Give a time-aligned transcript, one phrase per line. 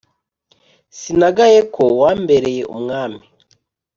[0.97, 3.23] sinagaye ko wambereye umwami